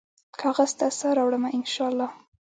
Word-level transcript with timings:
کاغذ 0.39 0.71
ته 0.79 0.85
سا 0.99 1.09
راوړمه، 1.17 1.49
ان 1.57 1.63
شا 1.73 1.85
الله 1.91 2.07